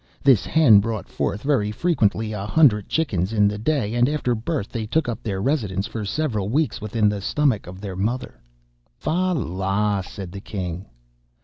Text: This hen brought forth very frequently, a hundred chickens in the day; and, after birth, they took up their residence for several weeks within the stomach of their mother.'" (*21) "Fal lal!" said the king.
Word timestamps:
This 0.23 0.47
hen 0.47 0.79
brought 0.79 1.07
forth 1.07 1.43
very 1.43 1.69
frequently, 1.71 2.33
a 2.33 2.47
hundred 2.47 2.89
chickens 2.89 3.31
in 3.33 3.47
the 3.47 3.59
day; 3.59 3.93
and, 3.93 4.09
after 4.09 4.33
birth, 4.33 4.69
they 4.69 4.87
took 4.87 5.07
up 5.07 5.21
their 5.21 5.39
residence 5.43 5.85
for 5.85 6.05
several 6.05 6.49
weeks 6.49 6.81
within 6.81 7.07
the 7.07 7.21
stomach 7.21 7.67
of 7.67 7.79
their 7.79 7.95
mother.'" 7.95 8.41
(*21) 8.97 8.97
"Fal 8.97 9.35
lal!" 9.35 10.01
said 10.01 10.31
the 10.31 10.41
king. 10.41 10.87